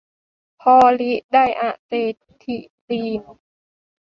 [0.61, 1.91] พอลิไดอะเซ
[2.43, 2.57] ทิ
[2.89, 3.21] ลีน